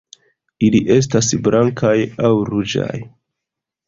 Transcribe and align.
Ili 0.67 0.79
estas 0.95 1.29
blankaj 1.47 1.91
aŭ 2.31 2.31
ruĝaj. 2.53 2.97